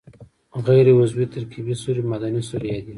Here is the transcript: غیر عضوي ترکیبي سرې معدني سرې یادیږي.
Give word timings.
غیر 0.67 0.87
عضوي 0.99 1.25
ترکیبي 1.33 1.75
سرې 1.83 2.01
معدني 2.09 2.43
سرې 2.49 2.67
یادیږي. 2.71 2.89